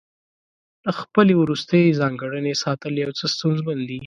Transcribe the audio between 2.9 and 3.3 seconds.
یو څه